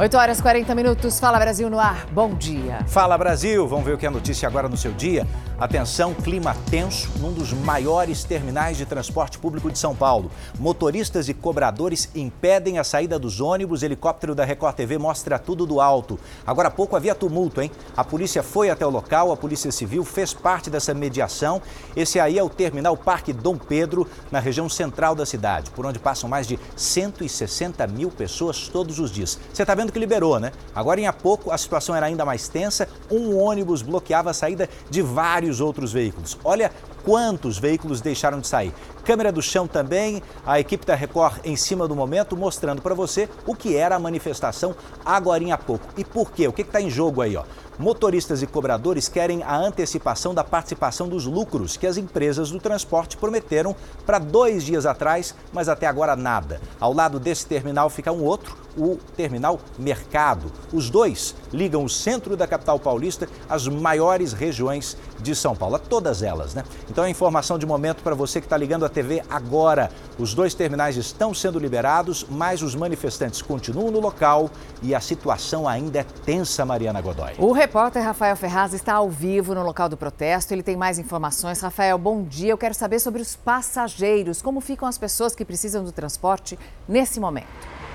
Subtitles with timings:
[0.00, 1.18] 8 horas e 40 minutos.
[1.18, 2.06] Fala Brasil no ar.
[2.12, 2.84] Bom dia.
[2.86, 3.66] Fala Brasil.
[3.66, 5.26] Vamos ver o que é notícia agora no seu dia.
[5.58, 10.30] Atenção, clima tenso num dos maiores terminais de transporte público de São Paulo.
[10.56, 13.82] Motoristas e cobradores impedem a saída dos ônibus.
[13.82, 16.16] Helicóptero da Record TV mostra tudo do alto.
[16.46, 17.72] Agora há pouco havia tumulto, hein?
[17.96, 21.60] A polícia foi até o local, a Polícia Civil fez parte dessa mediação.
[21.96, 25.98] Esse aí é o terminal Parque Dom Pedro, na região central da cidade, por onde
[25.98, 29.40] passam mais de 160 mil pessoas todos os dias.
[29.52, 30.52] Você está vendo que liberou, né?
[30.74, 32.88] Agora, em pouco, a situação era ainda mais tensa.
[33.10, 36.38] Um ônibus bloqueava a saída de vários outros veículos.
[36.44, 36.70] Olha
[37.04, 38.74] quantos veículos deixaram de sair.
[39.04, 43.28] Câmera do chão também, a equipe da Record em cima do momento, mostrando para você
[43.46, 44.74] o que era a manifestação
[45.04, 45.86] agora há pouco.
[45.96, 46.48] E por quê?
[46.48, 47.36] O que está em jogo aí?
[47.36, 47.44] Ó?
[47.78, 53.16] Motoristas e cobradores querem a antecipação da participação dos lucros que as empresas do transporte
[53.16, 53.74] prometeram
[54.04, 56.60] para dois dias atrás, mas até agora nada.
[56.80, 60.50] Ao lado desse terminal fica um outro, o terminal Mercado.
[60.72, 66.22] Os dois ligam o centro da capital paulista às maiores regiões de São Paulo, todas
[66.22, 66.64] elas, né?
[66.90, 69.90] Então a informação de momento para você que está ligando a TV agora.
[70.18, 74.50] Os dois terminais estão sendo liberados, mas os manifestantes continuam no local
[74.82, 77.34] e a situação ainda é tensa, Mariana Godoy.
[77.38, 80.52] O repórter Rafael Ferraz está ao vivo no local do protesto.
[80.52, 81.60] Ele tem mais informações.
[81.60, 82.50] Rafael, bom dia.
[82.50, 84.42] Eu quero saber sobre os passageiros.
[84.42, 87.87] Como ficam as pessoas que precisam do transporte nesse momento?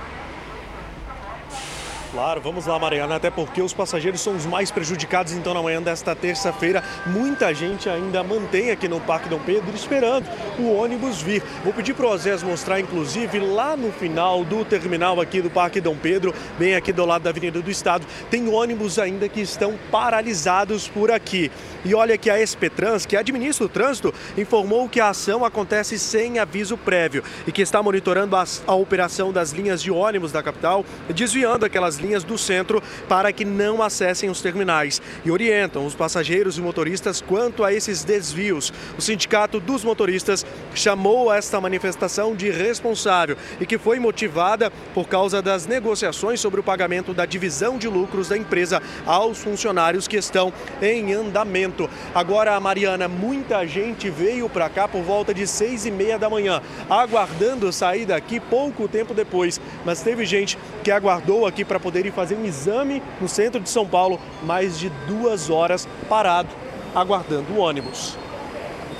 [2.13, 5.33] Claro, vamos lá, Mariana, até porque os passageiros são os mais prejudicados.
[5.33, 10.29] Então, na manhã desta terça-feira, muita gente ainda mantém aqui no Parque Dom Pedro esperando
[10.59, 11.41] o ônibus vir.
[11.63, 15.81] Vou pedir para o Osés mostrar, inclusive, lá no final do terminal aqui do Parque
[15.81, 19.73] Dom Pedro, bem aqui do lado da Avenida do Estado, tem ônibus ainda que estão
[19.89, 21.49] paralisados por aqui.
[21.83, 26.37] E olha que a SP-Trans, que administra o trânsito, informou que a ação acontece sem
[26.37, 30.85] aviso prévio e que está monitorando a, a operação das linhas de ônibus da capital,
[31.09, 36.57] desviando aquelas linhas do centro para que não acessem os terminais e orientam os passageiros
[36.57, 38.71] e motoristas quanto a esses desvios.
[38.97, 40.45] O Sindicato dos Motoristas
[40.75, 46.63] chamou esta manifestação de responsável e que foi motivada por causa das negociações sobre o
[46.63, 50.51] pagamento da divisão de lucros da empresa aos funcionários que estão
[50.81, 51.89] em andamento.
[52.13, 56.61] Agora, Mariana, muita gente veio para cá por volta de seis e meia da manhã,
[56.89, 59.59] aguardando sair daqui pouco tempo depois.
[59.85, 63.61] Mas teve gente que aguardou aqui para poder poder ir fazer um exame no centro
[63.61, 66.49] de São Paulo, mais de duas horas parado,
[66.95, 68.17] aguardando o ônibus.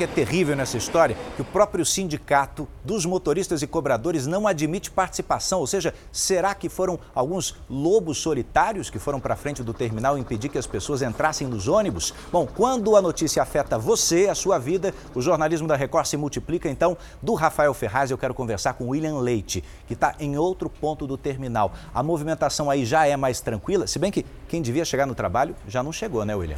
[0.03, 4.91] Que é terrível nessa história que o próprio sindicato dos motoristas e cobradores não admite
[4.91, 5.61] participação.
[5.61, 10.49] Ou seja, será que foram alguns lobos solitários que foram para frente do terminal impedir
[10.49, 12.13] que as pessoas entrassem nos ônibus?
[12.33, 16.69] Bom, quando a notícia afeta você, a sua vida, o jornalismo da Record se multiplica.
[16.69, 21.07] Então, do Rafael Ferraz, eu quero conversar com William Leite, que está em outro ponto
[21.07, 21.71] do terminal.
[21.95, 25.55] A movimentação aí já é mais tranquila, se bem que quem devia chegar no trabalho
[25.65, 26.57] já não chegou, né, William?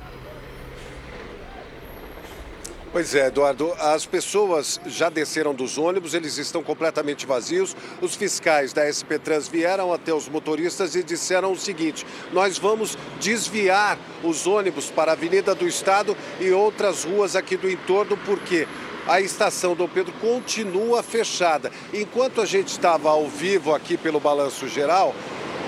[2.95, 7.75] Pois é, Eduardo, as pessoas já desceram dos ônibus, eles estão completamente vazios.
[8.01, 12.97] Os fiscais da SP Trans vieram até os motoristas e disseram o seguinte: nós vamos
[13.19, 18.65] desviar os ônibus para a Avenida do Estado e outras ruas aqui do entorno, porque
[19.05, 21.73] a estação Dom Pedro continua fechada.
[21.93, 25.13] Enquanto a gente estava ao vivo aqui pelo Balanço Geral,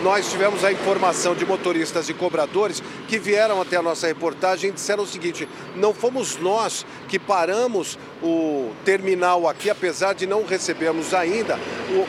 [0.03, 4.74] nós tivemos a informação de motoristas e cobradores que vieram até a nossa reportagem e
[4.74, 11.13] disseram o seguinte: não fomos nós que paramos o terminal aqui, apesar de não recebermos
[11.13, 11.59] ainda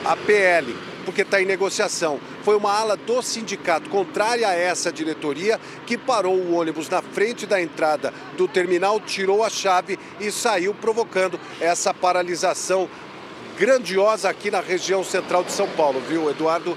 [0.04, 2.20] a PL, porque está em negociação.
[2.42, 7.46] Foi uma ala do sindicato contrária a essa diretoria que parou o ônibus na frente
[7.46, 12.88] da entrada do terminal, tirou a chave e saiu, provocando essa paralisação
[13.58, 16.76] grandiosa aqui na região central de São Paulo, viu, Eduardo?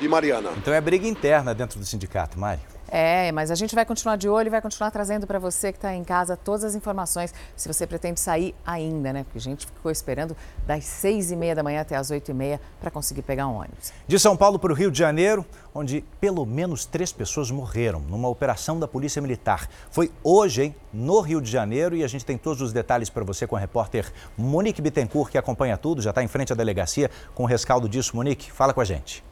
[0.00, 0.50] E Mariana.
[0.56, 2.60] Então é briga interna dentro do sindicato, Mari.
[2.90, 5.78] É, mas a gente vai continuar de olho e vai continuar trazendo para você que
[5.78, 9.24] está em casa todas as informações, se você pretende sair ainda, né?
[9.24, 10.34] Porque a gente ficou esperando
[10.66, 13.56] das seis e meia da manhã até as oito e meia para conseguir pegar um
[13.56, 13.92] ônibus.
[14.06, 15.44] De São Paulo para o Rio de Janeiro,
[15.74, 19.68] onde pelo menos três pessoas morreram numa operação da Polícia Militar.
[19.90, 23.22] Foi hoje, hein, no Rio de Janeiro, e a gente tem todos os detalhes para
[23.22, 27.10] você com a repórter Monique Bittencourt, que acompanha tudo, já está em frente à delegacia
[27.34, 28.16] com o rescaldo disso.
[28.16, 29.22] Monique, fala com a gente.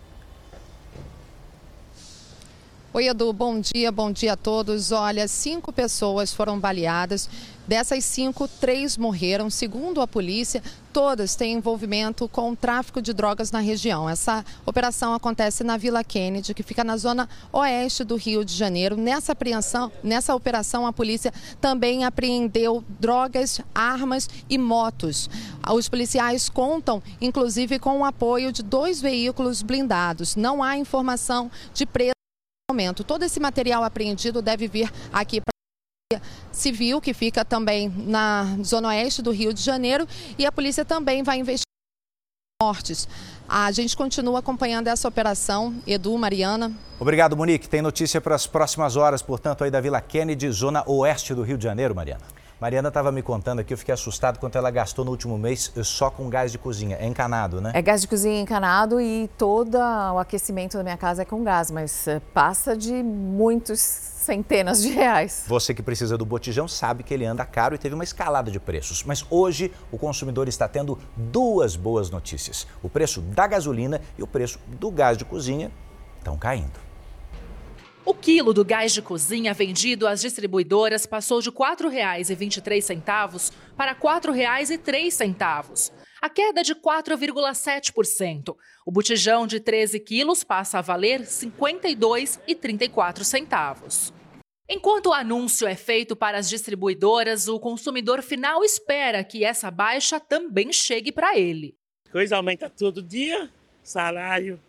[2.97, 4.91] Oi, Edu, bom dia, bom dia a todos.
[4.91, 7.29] Olha, cinco pessoas foram baleadas.
[7.69, 9.51] Dessas cinco, três morreram.
[9.51, 10.63] Segundo a polícia,
[10.95, 14.09] todas têm envolvimento com o tráfico de drogas na região.
[14.09, 18.97] Essa operação acontece na Vila Kennedy, que fica na zona oeste do Rio de Janeiro.
[18.97, 25.29] Nessa apreensão, nessa operação, a polícia também apreendeu drogas, armas e motos.
[25.71, 30.35] Os policiais contam, inclusive, com o apoio de dois veículos blindados.
[30.35, 32.16] Não há informação de preço
[32.77, 33.03] momento.
[33.03, 36.21] Todo esse material apreendido deve vir aqui para
[36.53, 40.07] Civil, que fica também na zona oeste do Rio de Janeiro,
[40.39, 41.65] e a polícia também vai investigar
[42.63, 43.09] mortes.
[43.49, 45.75] A gente continua acompanhando essa operação.
[45.87, 46.73] Edu, Mariana.
[47.01, 47.69] Obrigado, Monique.
[47.69, 51.59] Tem notícia para as próximas horas, portanto, aí da Vila Kennedy, zona oeste do Rio
[51.59, 52.36] de Janeiro, Mariana.
[52.59, 56.09] Mariana estava me contando aqui, eu fiquei assustado quanto ela gastou no último mês só
[56.11, 56.97] com gás de cozinha.
[56.99, 57.71] É encanado, né?
[57.75, 61.71] É gás de cozinha encanado e todo o aquecimento da minha casa é com gás,
[61.71, 65.45] mas eh, passa de muitos centenas de reais.
[65.47, 68.59] Você que precisa do botijão sabe que ele anda caro e teve uma escalada de
[68.59, 69.05] preços.
[69.05, 74.27] Mas hoje o consumidor está tendo duas boas notícias: o preço da gasolina e o
[74.27, 75.71] preço do gás de cozinha
[76.19, 76.86] estão caindo.
[78.07, 83.99] O quilo do gás de cozinha vendido às distribuidoras passou de R$ 4,23 para R$
[83.99, 85.93] 4,03.
[86.23, 88.57] A queda de 4,7%.
[88.87, 94.13] O botijão de 13 quilos passa a valer R$ 52,34.
[94.69, 100.21] Enquanto o anúncio é feito para as distribuidoras, o consumidor final espera que essa baixa
[100.21, 101.75] também chegue para ele.
[102.13, 103.51] Coisa aumenta todo dia,
[103.83, 104.61] salário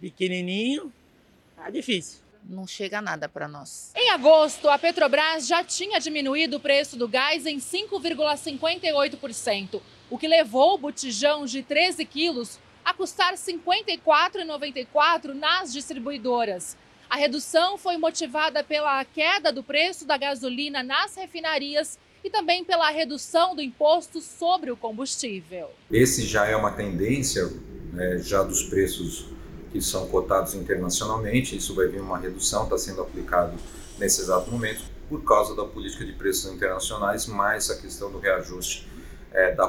[0.00, 0.92] pequenininho,
[1.64, 2.20] Tá difícil.
[2.46, 3.90] Não chega nada para nós.
[3.96, 9.80] Em agosto, a Petrobras já tinha diminuído o preço do gás em 5,58%,
[10.10, 16.76] o que levou o botijão de 13 quilos a custar R$ 54,94 nas distribuidoras.
[17.08, 22.90] A redução foi motivada pela queda do preço da gasolina nas refinarias e também pela
[22.90, 25.70] redução do imposto sobre o combustível.
[25.90, 27.50] Esse já é uma tendência
[27.90, 29.32] né, já dos preços
[29.74, 31.56] que são cotados internacionalmente.
[31.56, 33.54] Isso vai vir uma redução, está sendo aplicado
[33.98, 38.88] nesse exato momento por causa da política de preços internacionais, mais a questão do reajuste
[39.32, 39.66] é, da,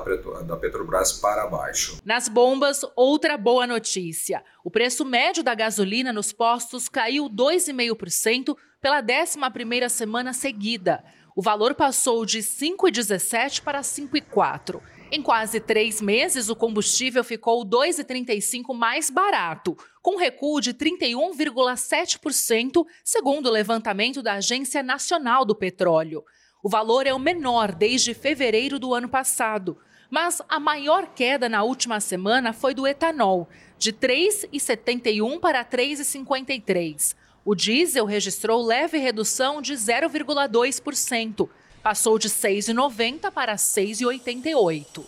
[0.58, 1.98] Petrobras para baixo.
[2.06, 4.44] Nas bombas, outra boa notícia.
[4.64, 11.04] O preço médio da gasolina nos postos caiu 2,5% pela 11ª semana seguida.
[11.36, 14.80] O valor passou de 5,17 para 5,4.
[15.16, 23.46] Em quase três meses, o combustível ficou 2,35 mais barato, com recuo de 31,7%, segundo
[23.46, 26.22] o levantamento da Agência Nacional do Petróleo.
[26.62, 29.78] O valor é o menor desde fevereiro do ano passado,
[30.12, 33.48] mas a maior queda na última semana foi do etanol,
[33.78, 37.16] de 3,71 para 3,53.
[37.46, 41.50] O diesel registrou leve redução de 0,2%
[41.86, 45.04] passou de 6,90 para 6,88.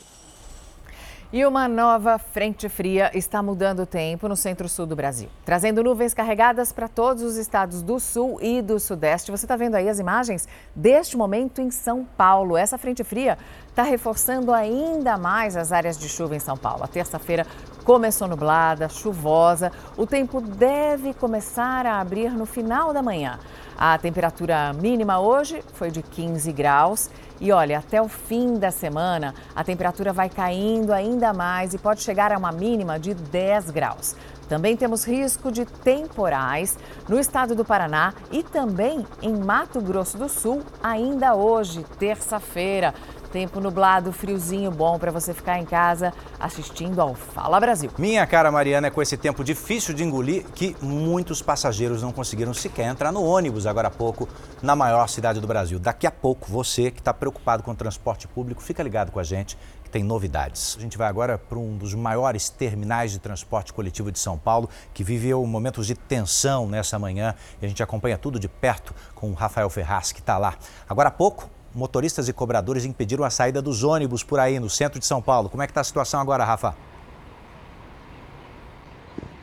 [1.33, 6.13] E uma nova frente fria está mudando o tempo no centro-sul do Brasil, trazendo nuvens
[6.13, 9.31] carregadas para todos os estados do sul e do sudeste.
[9.31, 12.55] Você está vendo aí as imagens deste momento em São Paulo.
[12.55, 13.39] Essa frente fria
[13.77, 16.83] está reforçando ainda mais as áreas de chuva em São Paulo.
[16.83, 17.45] A terça-feira
[17.85, 19.71] começou nublada, chuvosa.
[19.95, 23.37] O tempo deve começar a abrir no final da manhã.
[23.77, 27.07] A temperatura mínima hoje foi de 15 graus.
[27.39, 32.01] E olha, até o fim da semana, a temperatura vai caindo ainda mais e pode
[32.01, 34.15] chegar a uma mínima de 10 graus.
[34.47, 36.77] Também temos risco de temporais
[37.07, 42.93] no estado do Paraná e também em Mato Grosso do Sul, ainda hoje, terça-feira.
[43.31, 47.91] Tempo nublado, friozinho bom para você ficar em casa assistindo ao Fala Brasil.
[47.97, 52.53] Minha cara Mariana, é com esse tempo difícil de engolir que muitos passageiros não conseguiram
[52.53, 54.29] sequer entrar no ônibus agora há pouco
[54.61, 55.77] na maior cidade do Brasil.
[55.77, 59.23] Daqui a pouco, você que está preocupado com o transporte público, fica ligado com a
[59.23, 60.75] gente que tem novidades.
[60.77, 64.69] A gente vai agora para um dos maiores terminais de transporte coletivo de São Paulo,
[64.93, 69.31] que viveu momentos de tensão nessa manhã e a gente acompanha tudo de perto com
[69.31, 70.55] o Rafael Ferraz, que está lá.
[70.87, 74.99] Agora há pouco, motoristas e cobradores impediram a saída dos ônibus por aí no centro
[74.99, 75.47] de São Paulo.
[75.47, 76.75] Como é que está a situação agora, Rafa?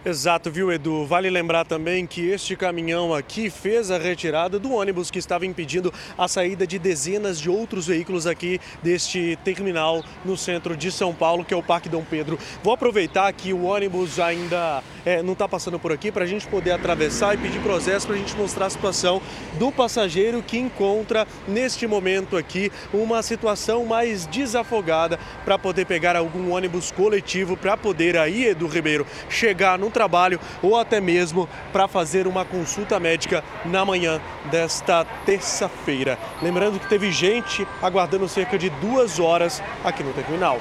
[0.06, 1.06] Exato, viu, Edu?
[1.06, 5.90] Vale lembrar também que este caminhão aqui fez a retirada do ônibus que estava impedindo
[6.18, 11.42] a saída de dezenas de outros veículos aqui deste terminal no centro de São Paulo,
[11.42, 12.38] que é o Parque Dom Pedro.
[12.62, 16.46] Vou aproveitar que o ônibus ainda é, não está passando por aqui para a gente
[16.48, 19.22] poder atravessar e pedir processo para a gente mostrar a situação
[19.58, 26.52] do passageiro que encontra neste momento aqui uma situação mais desafogada para poder pegar algum
[26.52, 32.26] ônibus coletivo para poder aí, Edu Ribeiro, chegar no trabalho ou até mesmo para fazer
[32.26, 34.20] uma consulta médica na manhã
[34.50, 36.18] desta terça-feira.
[36.42, 40.58] Lembrando que teve gente aguardando cerca de duas horas aqui no terminal.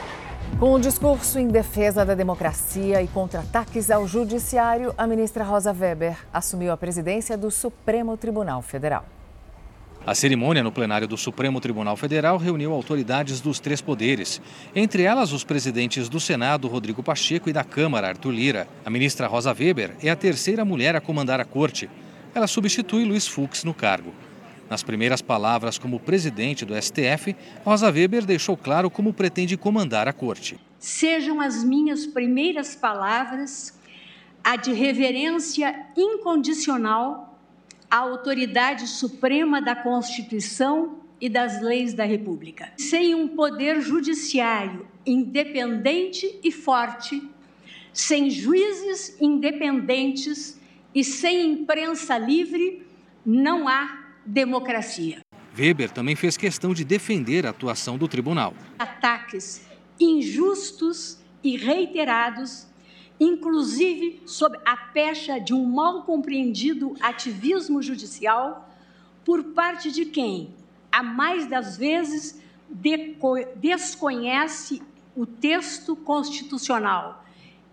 [0.59, 5.73] Com um discurso em defesa da democracia e contra ataques ao judiciário, a ministra Rosa
[5.73, 9.03] Weber assumiu a presidência do Supremo Tribunal Federal.
[10.05, 14.41] A cerimônia no plenário do Supremo Tribunal Federal reuniu autoridades dos três poderes,
[14.75, 18.67] entre elas os presidentes do Senado, Rodrigo Pacheco, e da Câmara, Arthur Lira.
[18.83, 21.89] A ministra Rosa Weber é a terceira mulher a comandar a corte.
[22.35, 24.13] Ela substitui Luiz Fux no cargo.
[24.69, 27.33] Nas primeiras palavras como presidente do STF,
[27.63, 30.59] Rosa Weber deixou claro como pretende comandar a corte.
[30.79, 33.73] Sejam as minhas primeiras palavras
[34.43, 37.32] a de reverência incondicional
[37.93, 42.73] a autoridade suprema da Constituição e das leis da República.
[42.75, 47.21] Sem um poder judiciário independente e forte,
[47.93, 50.59] sem juízes independentes
[50.95, 52.83] e sem imprensa livre,
[53.23, 55.19] não há democracia.
[55.55, 58.55] Weber também fez questão de defender a atuação do tribunal.
[58.79, 59.67] Ataques
[59.99, 62.65] injustos e reiterados
[63.19, 68.69] inclusive sob a pecha de um mal compreendido ativismo judicial
[69.23, 70.53] por parte de quem,
[70.91, 72.41] a mais das vezes,
[73.55, 74.81] desconhece
[75.15, 77.23] o texto constitucional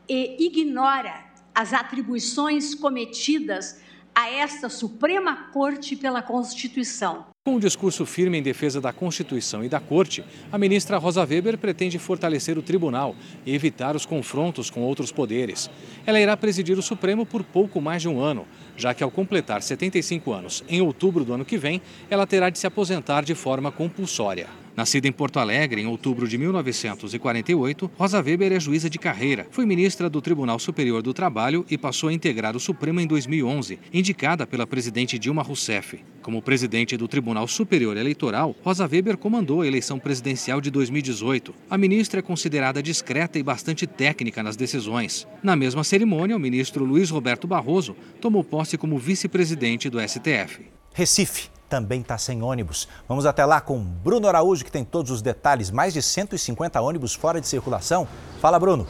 [0.08, 3.80] e ignora as atribuições cometidas
[4.14, 7.26] a esta Suprema Corte pela Constituição.
[7.42, 11.56] Com um discurso firme em defesa da Constituição e da Corte, a ministra Rosa Weber
[11.56, 15.70] pretende fortalecer o tribunal e evitar os confrontos com outros poderes.
[16.04, 19.62] Ela irá presidir o Supremo por pouco mais de um ano, já que ao completar
[19.62, 23.72] 75 anos, em outubro do ano que vem, ela terá de se aposentar de forma
[23.72, 24.59] compulsória.
[24.76, 29.46] Nascida em Porto Alegre em outubro de 1948, Rosa Weber é juíza de carreira.
[29.50, 33.78] Foi ministra do Tribunal Superior do Trabalho e passou a integrar o Supremo em 2011,
[33.92, 36.00] indicada pela presidente Dilma Rousseff.
[36.22, 41.54] Como presidente do Tribunal Superior Eleitoral, Rosa Weber comandou a eleição presidencial de 2018.
[41.68, 45.26] A ministra é considerada discreta e bastante técnica nas decisões.
[45.42, 50.62] Na mesma cerimônia, o ministro Luiz Roberto Barroso tomou posse como vice-presidente do STF.
[50.92, 52.88] Recife também está sem ônibus.
[53.08, 55.70] Vamos até lá com Bruno Araújo, que tem todos os detalhes.
[55.70, 58.06] Mais de 150 ônibus fora de circulação.
[58.40, 58.86] Fala, Bruno.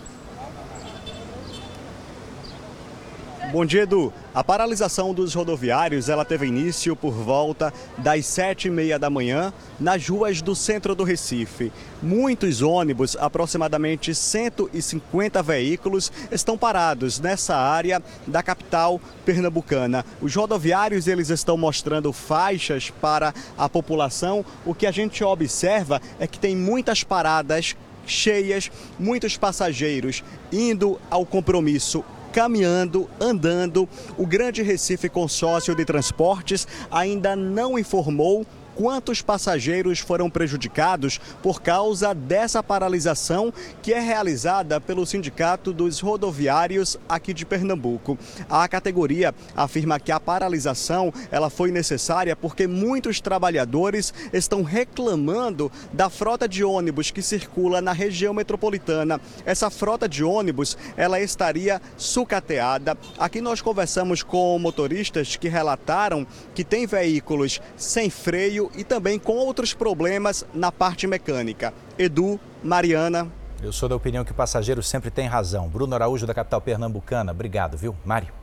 [3.52, 4.12] Bom dia, Edu.
[4.32, 9.52] A paralisação dos rodoviários ela teve início por volta das sete e meia da manhã
[9.80, 11.72] nas ruas do centro do Recife.
[12.00, 20.04] Muitos ônibus, aproximadamente 150 veículos, estão parados nessa área da capital pernambucana.
[20.22, 24.44] Os rodoviários eles estão mostrando faixas para a população.
[24.64, 27.74] O que a gente observa é que tem muitas paradas
[28.06, 33.88] cheias, muitos passageiros indo ao compromisso caminhando, andando.
[34.16, 42.14] O Grande Recife Consórcio de Transportes ainda não informou quantos passageiros foram prejudicados por causa
[42.14, 48.18] dessa paralisação que é realizada pelo Sindicato dos Rodoviários aqui de Pernambuco.
[48.48, 56.10] A categoria afirma que a paralisação ela foi necessária porque muitos trabalhadores estão reclamando da
[56.10, 59.20] frota de ônibus que circula na região metropolitana.
[59.44, 62.96] Essa frota de ônibus ela estaria sucateada.
[63.18, 69.36] Aqui nós conversamos com motoristas que relataram que tem veículos sem freio e também com
[69.36, 71.72] outros problemas na parte mecânica.
[71.96, 73.28] Edu, Mariana.
[73.62, 75.68] Eu sou da opinião que o passageiro sempre tem razão.
[75.68, 77.30] Bruno Araújo, da capital pernambucana.
[77.30, 77.94] Obrigado, viu?
[78.04, 78.40] Mário.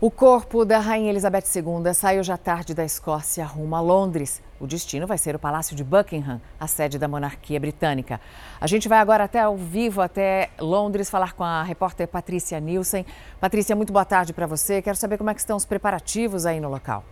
[0.00, 4.40] O corpo da Rainha Elizabeth II saiu já tarde da Escócia rumo a Londres.
[4.60, 8.20] O destino vai ser o Palácio de Buckingham, a sede da monarquia britânica.
[8.60, 13.04] A gente vai agora até ao vivo, até Londres, falar com a repórter Patrícia Nielsen.
[13.40, 14.80] Patrícia, muito boa tarde para você.
[14.80, 17.04] Quero saber como é que estão os preparativos aí no local.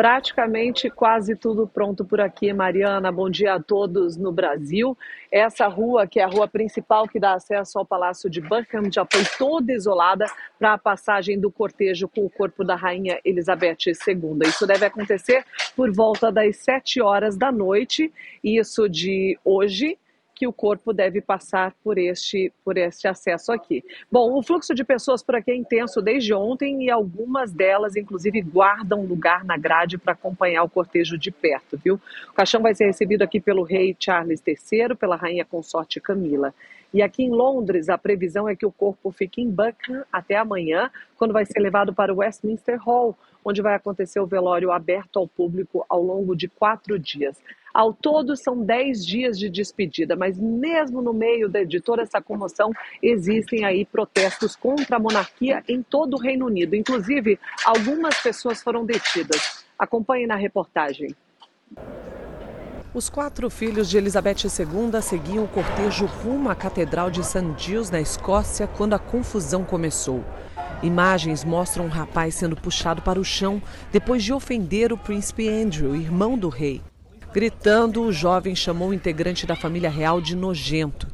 [0.00, 3.12] Praticamente quase tudo pronto por aqui, Mariana.
[3.12, 4.96] Bom dia a todos no Brasil.
[5.30, 9.04] Essa rua, que é a rua principal que dá acesso ao Palácio de Buckingham, já
[9.04, 10.24] foi toda isolada
[10.58, 14.38] para a passagem do cortejo com o corpo da Rainha Elizabeth II.
[14.46, 15.44] Isso deve acontecer
[15.76, 18.10] por volta das 7 horas da noite,
[18.42, 19.98] isso de hoje
[20.40, 23.84] que o corpo deve passar por este, por este acesso aqui.
[24.10, 28.40] Bom, o fluxo de pessoas por aqui é intenso desde ontem e algumas delas, inclusive,
[28.40, 32.00] guardam lugar na grade para acompanhar o cortejo de perto, viu?
[32.30, 36.54] O caixão vai ser recebido aqui pelo rei Charles III, pela rainha consorte Camila.
[36.94, 40.90] E aqui em Londres, a previsão é que o corpo fique em Buckingham até amanhã,
[41.18, 45.28] quando vai ser levado para o Westminster Hall, onde vai acontecer o velório aberto ao
[45.28, 47.36] público ao longo de quatro dias.
[47.72, 52.72] Ao todo, são 10 dias de despedida, mas mesmo no meio de toda essa comoção,
[53.02, 56.74] existem aí protestos contra a monarquia em todo o Reino Unido.
[56.74, 59.64] Inclusive, algumas pessoas foram detidas.
[59.78, 61.14] Acompanhe na reportagem.
[62.92, 67.54] Os quatro filhos de Elizabeth II seguiam o cortejo rumo à Catedral de St.
[67.56, 70.24] Giles, na Escócia, quando a confusão começou.
[70.82, 73.62] Imagens mostram um rapaz sendo puxado para o chão
[73.92, 76.82] depois de ofender o príncipe Andrew, irmão do rei.
[77.32, 81.06] Gritando, o jovem chamou o integrante da família real de nojento.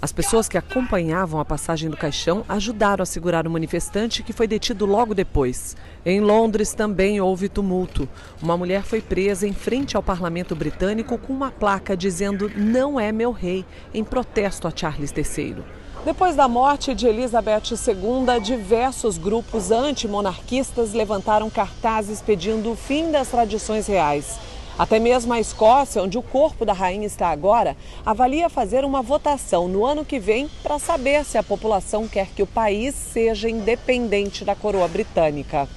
[0.00, 4.48] As pessoas que acompanhavam a passagem do caixão ajudaram a segurar o manifestante que foi
[4.48, 5.76] detido logo depois.
[6.04, 8.08] Em Londres também houve tumulto.
[8.42, 13.12] Uma mulher foi presa em frente ao parlamento britânico com uma placa dizendo Não é
[13.12, 13.64] meu rei,
[13.94, 15.58] em protesto a Charles III.
[16.04, 23.28] Depois da morte de Elizabeth II, diversos grupos antimonarquistas levantaram cartazes pedindo o fim das
[23.28, 24.36] tradições reais.
[24.78, 29.68] Até mesmo a Escócia, onde o corpo da rainha está agora, avalia fazer uma votação
[29.68, 34.44] no ano que vem para saber se a população quer que o país seja independente
[34.44, 35.68] da coroa britânica.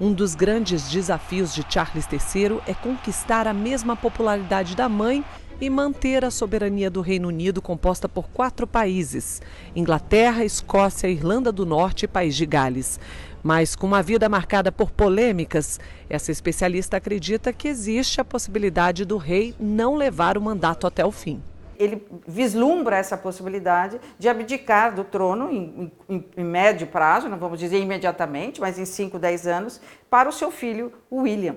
[0.00, 5.24] Um dos grandes desafios de Charles III é conquistar a mesma popularidade da mãe
[5.60, 9.40] e manter a soberania do Reino Unido composta por quatro países:
[9.74, 12.98] Inglaterra, Escócia, Irlanda do Norte e País de Gales.
[13.44, 19.18] Mas com uma vida marcada por polêmicas, essa especialista acredita que existe a possibilidade do
[19.18, 21.42] rei não levar o mandato até o fim.
[21.78, 27.58] Ele vislumbra essa possibilidade de abdicar do trono em, em, em médio prazo, não vamos
[27.58, 31.56] dizer imediatamente, mas em 5, 10 anos, para o seu filho William.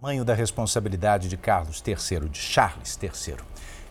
[0.00, 3.34] Tamanho da responsabilidade de Carlos III, de Charles III.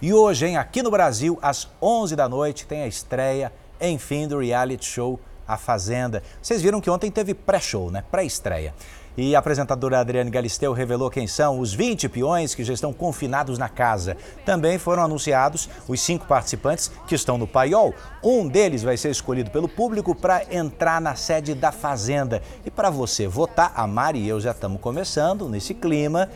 [0.02, 4.40] E hoje, hein, aqui no Brasil, às 11 da noite, tem a estreia, enfim, do
[4.40, 5.20] reality show
[5.50, 6.22] a Fazenda.
[6.42, 8.04] Vocês viram que ontem teve pré-show, né?
[8.12, 8.74] Pré-estreia.
[9.18, 13.58] E a apresentadora Adriane Galisteu revelou quem são os 20 peões que já estão confinados
[13.58, 14.16] na casa.
[14.46, 17.94] Também foram anunciados os cinco participantes que estão no paiol.
[18.24, 22.42] Um deles vai ser escolhido pelo público para entrar na sede da Fazenda.
[22.64, 26.30] E para você votar, a Mari e eu já estamos começando nesse clima.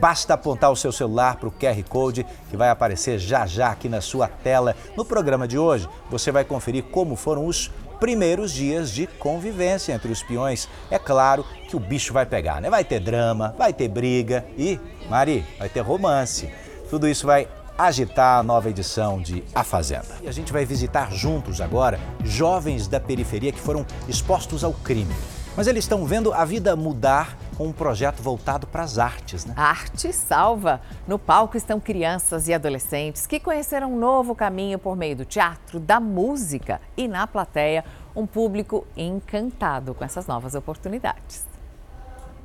[0.00, 3.88] Basta apontar o seu celular para o QR Code que vai aparecer já já aqui
[3.88, 4.74] na sua tela.
[4.96, 7.70] No programa de hoje, você vai conferir como foram os
[8.00, 10.68] primeiros dias de convivência entre os peões.
[10.90, 12.70] É claro que o bicho vai pegar, né?
[12.70, 16.48] Vai ter drama, vai ter briga e, Mari, vai ter romance.
[16.90, 20.16] Tudo isso vai agitar a nova edição de A Fazenda.
[20.22, 25.14] E a gente vai visitar juntos agora jovens da periferia que foram expostos ao crime.
[25.56, 29.54] Mas eles estão vendo a vida mudar com um projeto voltado para as artes, né?
[29.56, 30.80] Arte salva.
[31.06, 35.78] No palco estão crianças e adolescentes que conheceram um novo caminho por meio do teatro,
[35.78, 37.84] da música e na plateia,
[38.16, 41.46] um público encantado com essas novas oportunidades.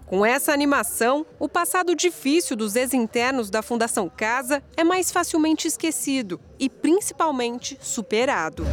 [0.06, 6.40] Com essa animação, o passado difícil dos ex-internos da Fundação Casa é mais facilmente esquecido
[6.60, 8.66] e, principalmente, superado.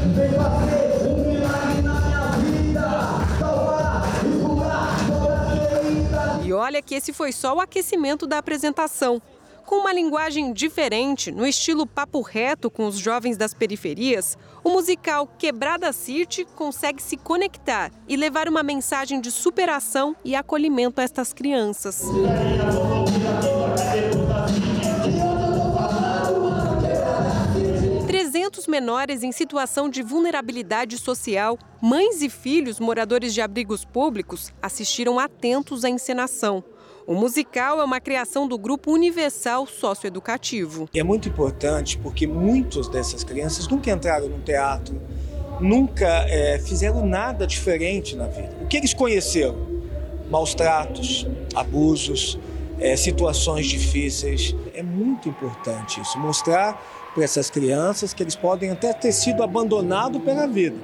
[0.93, 0.96] E
[6.67, 9.23] olha que esse foi só o aquecimento da apresentação.
[9.65, 15.27] Com uma linguagem diferente, no estilo papo reto com os jovens das periferias, o musical
[15.39, 21.33] Quebrada Cirte consegue se conectar e levar uma mensagem de superação e acolhimento a estas
[21.33, 22.03] crianças.
[28.47, 35.19] 300 menores em situação de vulnerabilidade social, mães e filhos moradores de abrigos públicos, assistiram
[35.19, 36.63] atentos à encenação.
[37.07, 40.89] O musical é uma criação do Grupo Universal Socioeducativo.
[40.95, 45.01] É muito importante porque muitas dessas crianças nunca entraram no teatro,
[45.61, 48.57] nunca é, fizeram nada diferente na vida.
[48.63, 49.57] O que eles conheceram?
[50.31, 52.39] Maus tratos, abusos,
[52.79, 54.55] é, situações difíceis.
[54.75, 56.81] É muito importante isso, mostrar
[57.17, 60.77] para essas crianças que eles podem até ter sido abandonados pela vida,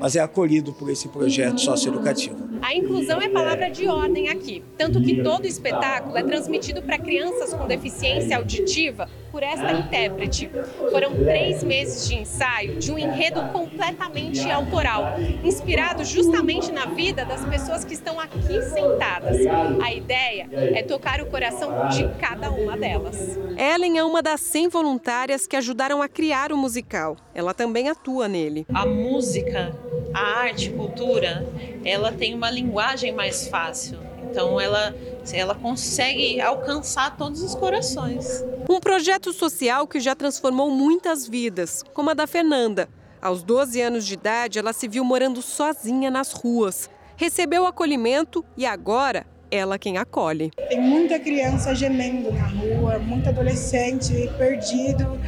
[0.00, 2.55] mas é acolhido por esse projeto socioeducativo.
[2.62, 6.98] A inclusão é palavra de ordem aqui, tanto que todo o espetáculo é transmitido para
[6.98, 10.50] crianças com deficiência auditiva por esta intérprete.
[10.90, 17.44] Foram três meses de ensaio de um enredo completamente autoral, inspirado justamente na vida das
[17.44, 19.36] pessoas que estão aqui sentadas.
[19.82, 23.38] A ideia é tocar o coração de cada uma delas.
[23.58, 27.16] Ellen é uma das 100 voluntárias que ajudaram a criar o musical.
[27.34, 28.66] Ela também atua nele.
[28.72, 29.74] A música,
[30.16, 31.46] a arte, cultura,
[31.84, 33.98] ela tem uma linguagem mais fácil.
[34.22, 34.94] Então ela,
[35.30, 38.42] ela consegue alcançar todos os corações.
[38.68, 42.88] Um projeto social que já transformou muitas vidas, como a da Fernanda.
[43.20, 46.88] Aos 12 anos de idade, ela se viu morando sozinha nas ruas.
[47.16, 50.50] Recebeu acolhimento e agora ela quem acolhe.
[50.68, 55.20] Tem muita criança gemendo na rua, muito adolescente perdido.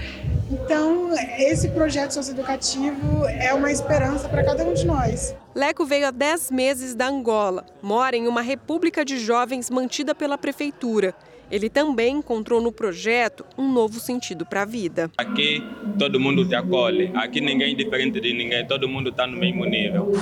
[0.50, 5.36] Então, esse projeto socioeducativo é uma esperança para cada um de nós.
[5.54, 10.38] Leco veio há 10 meses da Angola, mora em uma república de jovens mantida pela
[10.38, 11.14] prefeitura.
[11.50, 15.10] Ele também encontrou no projeto um novo sentido para a vida.
[15.18, 15.62] Aqui
[15.98, 19.64] todo mundo te acolhe, aqui ninguém é diferente de ninguém, todo mundo está no mesmo
[19.66, 20.12] nível.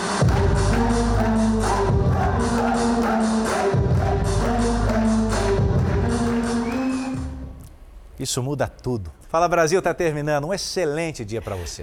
[8.19, 9.16] Isso muda tudo.
[9.29, 10.47] Fala Brasil está terminando.
[10.47, 11.75] Um excelente dia para você.